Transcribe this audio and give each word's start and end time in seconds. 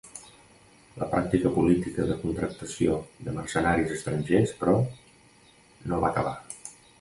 La 1.01 1.07
pràctica 1.09 1.51
política 1.57 2.07
de 2.11 2.15
contractació 2.23 2.95
de 3.27 3.35
mercenaris 3.37 3.93
estrangers, 3.99 4.55
però, 4.63 4.75
no 5.93 6.01
va 6.07 6.11
acabar. 6.11 6.35